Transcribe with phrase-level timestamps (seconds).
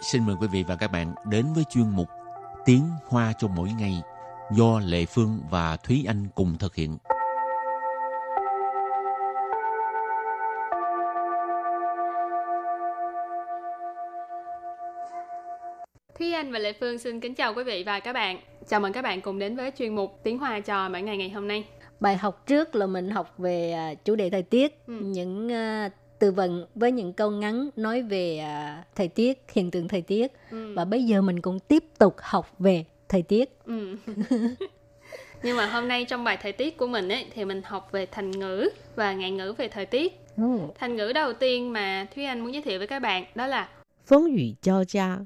[0.00, 2.08] xin mời quý vị và các bạn đến với chuyên mục
[2.64, 4.02] Tiếng Hoa cho mỗi ngày
[4.52, 6.98] do Lệ Phương và Thúy Anh cùng thực hiện.
[16.18, 18.38] Thúy Anh và Lệ Phương xin kính chào quý vị và các bạn.
[18.68, 21.30] Chào mừng các bạn cùng đến với chuyên mục Tiếng Hoa cho mỗi ngày ngày
[21.30, 21.64] hôm nay.
[22.00, 24.94] Bài học trước là mình học về à, chủ đề thời tiết, Ừ.
[25.02, 29.87] những à, từ vựng với những câu ngắn nói về à, thời tiết, hiện tượng
[29.87, 30.31] thời tiết.
[30.51, 30.73] Ừ.
[30.75, 33.59] Và bây giờ mình cũng tiếp tục học về thời tiết.
[33.65, 33.95] Ừ.
[35.43, 38.05] Nhưng mà hôm nay trong bài thời tiết của mình ấy thì mình học về
[38.05, 40.19] thành ngữ và ngạn ngữ về thời tiết.
[40.79, 43.69] Thành ngữ đầu tiên mà Thúy Anh muốn giới thiệu với các bạn đó là
[44.07, 45.25] 风雨交加，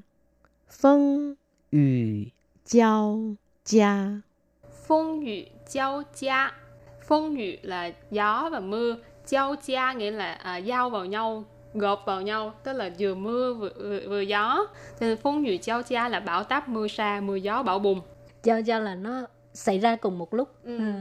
[0.70, 1.36] 风
[1.70, 2.32] 雨
[2.64, 4.22] 交加，
[4.88, 6.52] phong yu giao gia.
[7.06, 11.44] Phong yu là gió và mưa, giao gia nghĩa là à, giao vào nhau,
[11.74, 14.66] gộp vào nhau, tức là vừa mưa vừa, vừa, vừa gió.
[15.00, 18.00] Cho nên phong yu giao gia là bão táp mưa sa, mưa gió, bão bùng.
[18.42, 20.48] Cho cho là nó xảy ra cùng một lúc.
[20.64, 20.78] Ừ.
[20.78, 20.92] Ừ.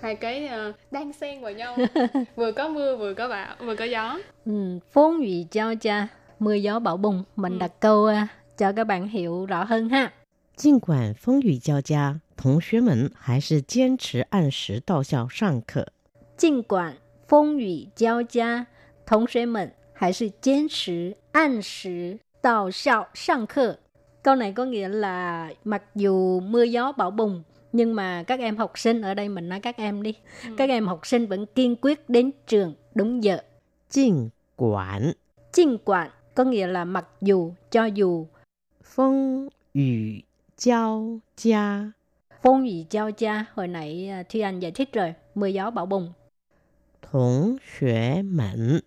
[0.00, 1.76] hai cái ờ, đang xen vào nhau
[2.36, 4.78] vừa có mưa vừa có bão vừa có gió Ừ.
[4.92, 7.24] Phong ủy giao cha, mưa gió bão bùng.
[7.36, 7.58] Mình Ừ.
[7.58, 10.12] đặt câu à, cho các bạn hiểu rõ hơn ha.
[10.56, 15.88] 尽管风雨交加，同学们还是坚持按时到校上课。
[16.36, 16.94] 尽管
[17.28, 18.66] 风雨交加，
[19.06, 23.78] 同学们还是坚持按时到校上课.
[24.22, 28.56] Câu này có nghĩa là mặc dù mưa gió bão bùng nhưng mà các em
[28.56, 30.14] học sinh ở đây mình nói các em đi.
[30.56, 33.38] Các em học sinh vẫn kiên quyết đến trường đúng giờ.
[33.90, 35.12] 尽管
[35.52, 38.26] Chinh quản có nghĩa là mặc dù, cho dù.
[38.82, 40.24] 风雨
[40.56, 41.92] 交加，
[42.42, 45.86] Phong ủy giao cha, hồi nãy à, Thi Anh giải thích rồi, mưa gió bão
[45.86, 46.12] bùng.
[47.01, 48.79] Thống xuế mẫn.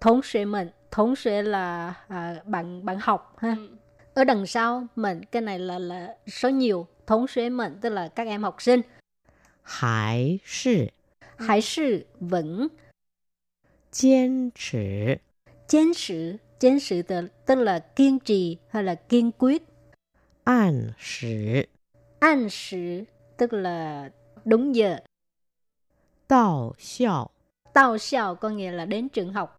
[0.00, 0.70] Thống xuế mẫn.
[0.90, 3.56] Thống xuế là à, bạn bạn học ha.
[3.58, 3.68] Ừ.
[4.14, 6.86] Ở đằng sau mẫn cái này là là số nhiều.
[7.06, 8.80] Thống xuế mẫn tức là các em học sinh.
[9.62, 10.86] Hải sư.
[11.38, 11.46] Ừ.
[11.46, 12.68] Hải sư vẫn.
[14.00, 15.14] Kiên trì.
[15.68, 16.32] Kiên trì.
[16.60, 17.02] Kiên trì
[17.46, 19.62] tức là kiên trì hay là kiên quyết.
[20.44, 21.62] An sử.
[22.18, 23.04] An sử
[23.36, 24.10] tức là
[24.44, 24.96] đúng giờ.
[26.28, 27.30] Đạo xiao
[27.72, 29.58] tao xiao có nghĩa là đến trường học.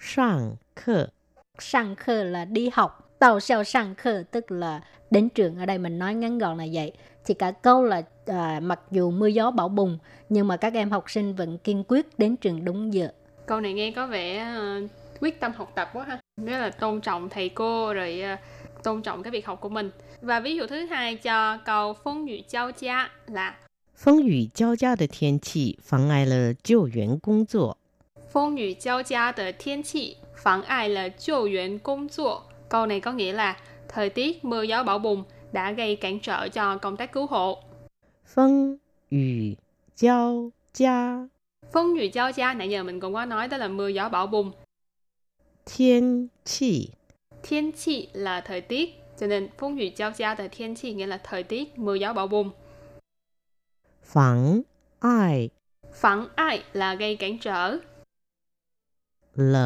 [0.00, 1.10] 上课。
[1.58, 3.10] sang khơ là đi học.
[3.18, 4.80] Tao xiao sang khơ tức là
[5.10, 5.58] đến trường.
[5.58, 6.92] Ở đây mình nói ngắn gọn là vậy.
[7.24, 9.98] Thì cả câu là à, mặc dù mưa gió bão bùng
[10.28, 13.08] nhưng mà các em học sinh vẫn kiên quyết đến trường đúng giờ.
[13.46, 14.80] Câu này nghe có vẻ ờ,
[15.20, 16.18] quyết tâm học tập quá ha.
[16.36, 18.36] Nghĩa là tôn trọng thầy cô rồi ờ,
[18.82, 19.90] tôn trọng cái việc học của mình.
[20.20, 23.56] Và ví dụ thứ hai cho câu phong yu giao gia là
[23.99, 27.77] 风雨交加的天气妨碍了救援工作。
[28.29, 33.57] 风雨交加的天气妨碍了救援工作 câu này có nghĩa là
[33.87, 37.63] thời tiết mưa gió bão bùng đã gây cản trở cho công tác cứu hộ
[38.25, 38.79] 风
[39.09, 39.57] 雨
[39.95, 41.29] 交加，
[41.71, 44.27] phong yu giao gia nãy giờ mình cũng có nói đó là mưa gió bão
[44.27, 44.51] bùng
[45.65, 46.89] 天气
[47.43, 51.07] thiên chi là thời tiết cho nên phong yu giao gia de thiên chi nghĩa
[51.07, 52.51] là thời tiết mưa gió bão bùng
[54.12, 54.62] Phẳng
[55.00, 55.50] ai
[55.92, 57.78] Phẳng ai là gây cản trở.
[59.34, 59.56] L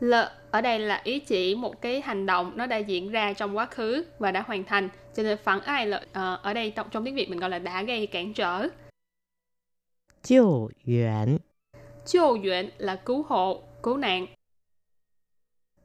[0.00, 0.14] L
[0.50, 3.66] ở đây là ý chỉ một cái hành động nó đã diễn ra trong quá
[3.66, 4.88] khứ và đã hoàn thành.
[5.14, 7.58] Cho nên phẳng ai là uh, ở đây trong, trong tiếng Việt mình gọi là
[7.58, 8.68] đã gây cản trở.
[10.22, 11.38] Chiêu yuan
[12.04, 14.26] Chiêu yuan là cứu hộ, cứu nạn.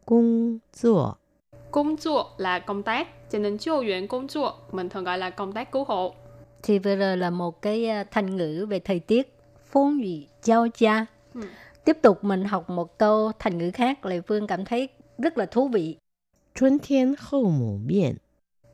[0.05, 1.13] Công zuo
[1.71, 5.29] Công zuo là công tác, cho nên chiêu yuan công zuo mình thường gọi là
[5.29, 6.15] công tác cứu hộ
[6.63, 9.33] thì vừa rồi là một cái à, thành ngữ về thời tiết
[9.65, 11.05] phong vị giao gia.
[11.33, 11.41] Ừ.
[11.85, 15.45] tiếp tục mình học một câu thành ngữ khác lệ phương cảm thấy rất là
[15.45, 15.97] thú vị.
[16.59, 18.15] Xuân thiên hậu mũ miệng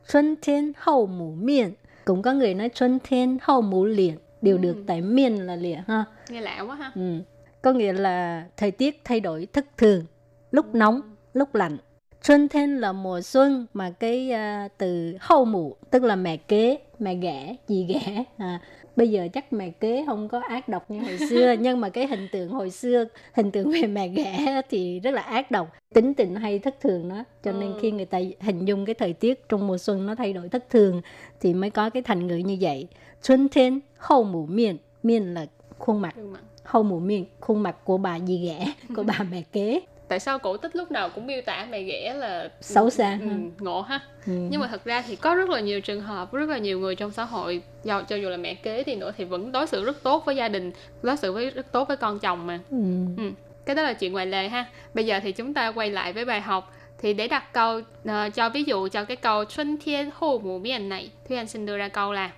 [0.08, 1.74] Xuân thiên hậu mũ miệng
[2.06, 4.62] Cũng có người nói xuân thiên hậu mũ liền Đều ừ.
[4.62, 6.06] được tại miền là liền ha?
[6.30, 6.92] Nghe lạ quá ha.
[6.96, 7.20] Ừ.
[7.62, 10.06] Có nghĩa là thời tiết thay đổi thất thường
[10.52, 10.78] Lúc ừ.
[10.78, 11.02] nóng,
[11.34, 11.78] lúc lạnh
[12.22, 16.78] xuân thiên là mùa xuân mà cái à, từ hậu mũ tức là mẹ kế
[17.00, 18.60] mẹ ghẻ dì ghẻ à,
[18.96, 22.08] bây giờ chắc mẹ kế không có ác độc như hồi xưa nhưng mà cái
[22.08, 25.74] hình tượng hồi xưa hình tượng về mẹ ghẻ thì rất là ác độc.
[25.94, 27.24] Tính tình hay thất thường đó.
[27.44, 27.80] Cho nên Ừ.
[27.82, 30.70] khi người ta hình dung cái thời tiết trong mùa xuân nó thay đổi thất
[30.70, 31.02] thường
[31.40, 32.88] thì mới có cái thành ngữ như vậy.
[33.22, 34.78] Xuân thiên hậu mũ miền.
[35.04, 35.46] Miền là
[35.80, 36.16] khuôn mặt.
[36.64, 40.39] Hậu mũ miệng khuôn mặt của bà dì ghẻ của bà mẹ kế tại sao
[40.39, 43.37] cổ tích lúc nào cũng miêu tả mẹ ghẻ là Xấu xa ừ, ha.
[43.59, 44.33] ngộ ha ừ.
[44.51, 46.95] nhưng mà thật ra thì có rất là nhiều trường hợp rất là nhiều người
[46.95, 49.85] trong xã hội do cho dù là mẹ kế thì nữa thì vẫn đối xử
[49.85, 53.07] rất tốt với gia đình đối xử với rất tốt với con chồng mà Ừ.
[53.17, 53.31] Ừ,
[53.67, 54.67] cái đó là chuyện ngoài lề ha.
[54.95, 56.73] Bây giờ thì chúng ta quay lại với bài học.
[56.99, 60.59] Thì để đặt câu uh, cho ví dụ cho cái câu Xuân Thiên Hậu Mù
[60.59, 62.33] Miền này, Thúy Anh xin đưa ra câu là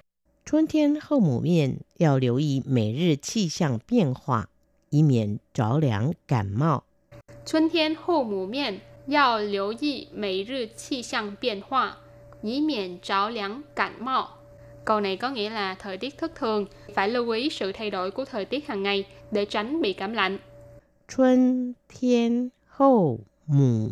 [0.46, 4.48] 春天后母面要留意每日气象变化，
[4.90, 6.84] 以免着凉感冒。
[7.48, 11.98] 春天后母面要留意每日气象变化，
[12.42, 14.28] 以免着凉感冒。
[14.84, 18.24] Câu này có nghĩa là thời tiết thất thường, phải lưu ý sự thay đổi của
[18.24, 20.38] thời tiết hàng ngày để tránh bị cảm lạnh.
[21.06, 23.90] 春天后母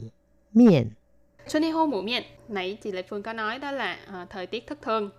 [0.53, 0.91] 面
[1.47, 4.47] Xuân thiên hô mũ miệng, nãy chị Lệ Phương có nói đó là à, thời
[4.47, 5.11] tiết thất thường.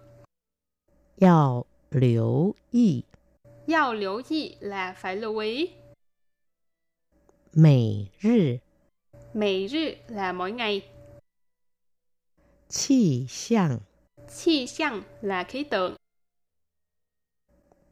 [1.17, 3.03] 要留意
[3.67, 5.69] Giao liễu gì là phải lưu ý.
[7.57, 8.59] 每日
[9.33, 10.81] 每日là mỗi ngày.
[12.69, 13.79] 气象
[14.27, 15.95] Chi xiang là khí tượng.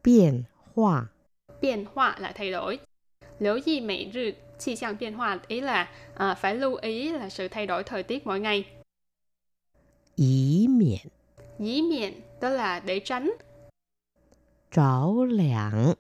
[0.04, 1.10] 变化。
[1.62, 2.80] Biến hóa là thay đổi.
[3.40, 7.48] Liễu gì mỗi日 chi xiang biến hóa ý là à, phải lưu ý là sự
[7.48, 8.66] thay đổi thời tiết mỗi ngày.
[10.16, 11.08] 以免
[11.60, 13.32] Dĩ miệng đó là để tránh.
[14.72, 15.96] 着凉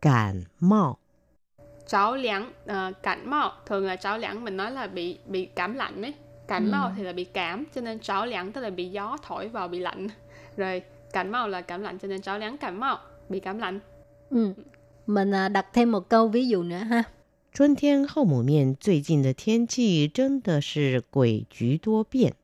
[0.00, 0.98] 感冒。
[1.86, 3.52] Cháu liáng, uh, cảm mạo.
[3.66, 6.14] Thường là cháu liáng mình nói là bị bị cảm lạnh ấy.
[6.48, 6.70] Cảm Ừ.
[6.70, 9.68] mạo thì là bị cảm, cho nên cháu liáng tức là bị gió thổi vào
[9.68, 10.08] bị lạnh.
[10.56, 10.82] Rồi
[11.12, 12.98] cảm mạo là cảm lạnh, cho nên cháu liáng cảm mạo,
[13.28, 13.80] bị cảm lạnh.
[14.30, 14.52] Ừ.
[15.06, 17.04] Mình à, đặt thêm một câu ví dụ nữa ha.
[17.52, 22.34] 春天后母面最近的天气真的是诡谲多变。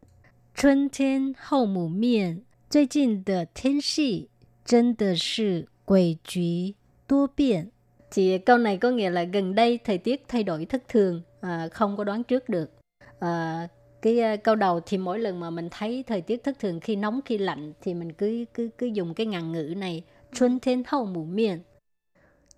[0.55, 4.29] 春天后母面，最近的天气
[4.65, 6.75] 真的是诡谲
[7.07, 7.71] 多变。
[8.12, 11.68] thì câu này có nghĩa là gần đây thời tiết thay đổi thất thường, à,
[11.72, 12.72] không có đoán trước được.
[13.20, 13.68] À,
[14.02, 16.96] cái uh, câu đầu thì mỗi lần mà mình thấy thời tiết thất thường khi
[16.96, 20.04] nóng khi lạnh thì mình cứ cứ cứ dùng cái ngàn ngữ này
[20.34, 21.60] xuân thiên hậu mũ miệng.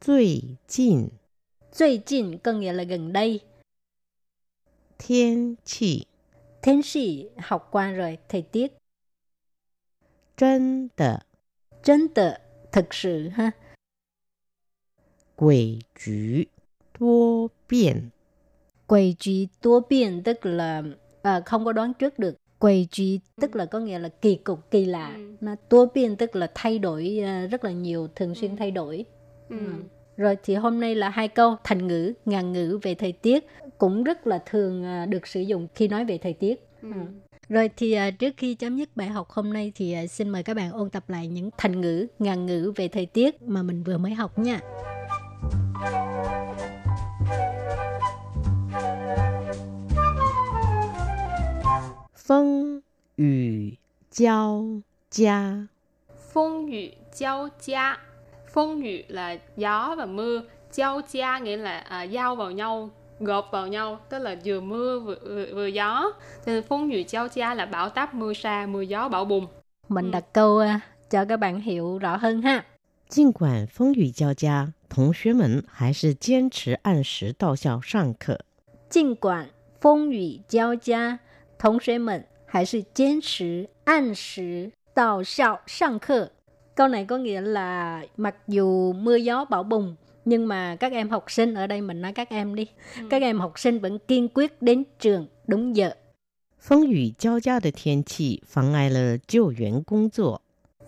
[0.05, 1.07] Duy jìn
[1.73, 3.39] Duy jìn có nghĩa là gần đây.
[4.99, 6.05] Thiên chỉ.
[6.61, 8.77] Thiên chỉ học qua rồi thời tiết.
[10.37, 11.15] Chân tờ
[11.83, 12.33] Chân tờ
[12.71, 13.51] thực sự ha.
[15.40, 16.46] 诡谲
[16.98, 18.10] 多变。
[18.86, 20.82] Quầy trí tố biên tức là
[21.22, 22.36] à, không có đoán trước được.
[22.58, 25.12] Quầy trí tức là có nghĩa là kỳ cục, kỳ lạ.
[25.16, 25.36] Ừ.
[25.40, 29.04] Nó tố biên tức là thay đổi à, rất là nhiều, thường xuyên thay đổi.
[29.48, 29.56] Ừ.
[30.16, 33.46] Rồi thì hôm nay là hai câu thành ngữ, ngàn ngữ về thời tiết
[33.78, 36.68] cũng rất là thường à, được sử dụng khi nói về thời tiết.
[36.82, 36.88] Ừ.
[37.48, 40.42] Rồi thì à, trước khi chấm dứt bài học hôm nay thì à, xin mời
[40.42, 43.82] các bạn ôn tập lại những thành ngữ, ngàn ngữ về thời tiết mà mình
[43.82, 44.60] vừa mới học nha.
[52.20, 52.82] 风
[53.16, 53.76] 雨
[54.10, 55.68] 交加，
[56.32, 57.96] Phong雨giao gia.
[58.52, 60.42] Phong雨là gió và mưa.
[60.72, 62.90] Giao gia nghĩa là à, giao vào nhau,
[63.20, 64.00] gộp vào nhau.
[64.08, 66.12] Tức là vừa mưa vừa, vừa, vừa gió.
[66.46, 69.46] Cho nên phong雨giao gia là bão táp, mưa sa, mưa gió, bão bùng.
[69.88, 70.10] Mình Ừ.
[70.10, 70.80] đặt câu à,
[71.10, 72.64] cho các bạn hiểu rõ hơn ha.
[73.08, 78.40] 尽管风雨交加，同学们还是坚持按时到校上课。
[78.90, 79.46] 尽管
[79.80, 81.20] 风雨交加，
[81.60, 86.30] 同学们还是坚持按时到校上课.
[86.74, 91.10] Câu này có nghĩa là mặc dù mưa gió bão bùng nhưng mà các em
[91.10, 92.66] học sinh ở đây mình nói các em đi,
[93.10, 95.90] các em học sinh vẫn kiên quyết đến trường đúng giờ.
[96.58, 100.42] 风雨交加的天气妨碍了救援工作。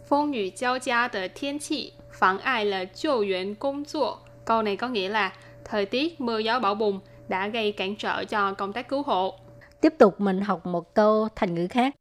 [0.08, 4.18] Phong雨giao gia的thiên气 phản ai là 救援工作.
[4.44, 5.32] Câu này có nghĩa là
[5.64, 9.34] thời tiết mưa gió bão bùng đã gây cản trở cho công tác cứu hộ.
[9.82, 11.94] Tiếp tục mình học một câu thành ngữ khác.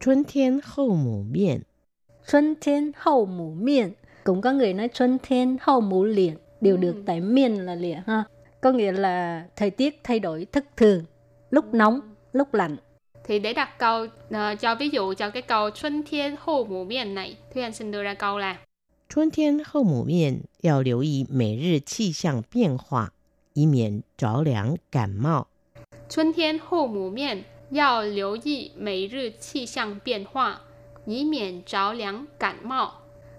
[0.00, 1.62] 春天后母面，
[2.26, 3.92] Xuân thiên hậu mũ miệng
[4.24, 7.98] cũng có người nói xuân thiên hậu mũ liền đều được tại miền là liền
[8.06, 8.24] ha
[8.60, 11.04] có nghĩa là thời tiết thay đổi thất thường
[11.50, 12.00] lúc nóng
[12.32, 12.76] lúc lạnh
[13.24, 16.84] Thì để đặt câu ờ, cho ví dụ cho cái câu Xuân thiên hậu mũ
[16.84, 18.56] miền này, Thúy Anh xin đưa ra câu là
[19.08, 23.12] 春天后母面要留意每日气象变化，
[23.54, 25.46] 以免着凉感冒。
[26.08, 30.60] 春天后母面要留意每日气象变化，
[31.04, 32.90] 以免着凉感冒.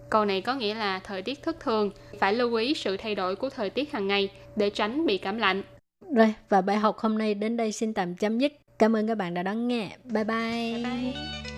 [0.10, 3.36] Câu này có nghĩa là thời tiết thất thường, phải lưu ý sự thay đổi
[3.36, 5.64] của thời tiết hàng ngày để tránh bị cảm lạnh.
[6.16, 9.16] rồi và bài học hôm nay đến đây xin tạm chấm dứt cảm ơn các
[9.16, 11.51] bạn đã đón nghe bye bye, Bye.